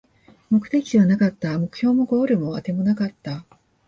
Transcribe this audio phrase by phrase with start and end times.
[0.49, 3.45] 目的地はなかった、目標もゴールもあてもなかった